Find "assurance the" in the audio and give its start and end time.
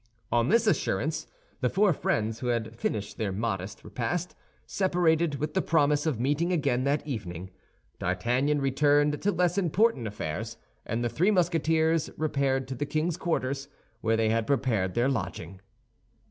0.65-1.69